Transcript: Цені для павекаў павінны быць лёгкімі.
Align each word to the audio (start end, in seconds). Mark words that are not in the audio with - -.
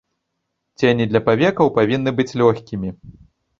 Цені 0.81 1.05
для 1.11 1.21
павекаў 1.27 1.71
павінны 1.77 2.15
быць 2.23 2.37
лёгкімі. 2.45 2.89